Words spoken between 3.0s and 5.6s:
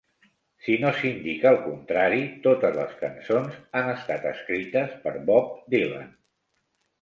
cançons han estat escrites per Bob